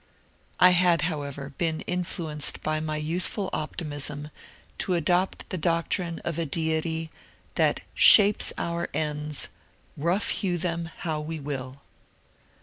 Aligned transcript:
I 0.59 0.71
had, 0.71 1.03
however, 1.03 1.53
been 1.59 1.81
influenced 1.81 2.61
by 2.63 2.79
my 2.79 2.97
youthful 2.97 3.51
optimism 3.53 4.31
to 4.79 4.95
adopt 4.95 5.47
the 5.51 5.59
doctrine 5.59 6.17
of 6.25 6.39
a 6.39 6.45
deity 6.47 7.11
that 7.53 7.75
^^ 7.75 7.81
shapes 7.93 8.51
our 8.57 8.89
ends, 8.95 9.49
rough 9.95 10.29
hew 10.29 10.57
them 10.57 10.85
how 10.97 11.19
we 11.21 11.39
will." 11.39 11.81